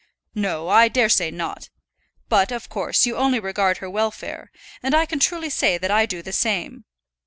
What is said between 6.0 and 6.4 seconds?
do the